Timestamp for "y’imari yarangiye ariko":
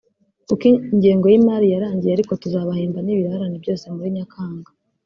1.31-2.31